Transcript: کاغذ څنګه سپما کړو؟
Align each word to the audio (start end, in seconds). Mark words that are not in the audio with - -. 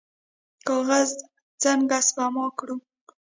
کاغذ 0.67 1.09
څنګه 1.63 1.97
سپما 2.07 2.45
کړو؟ 2.57 2.75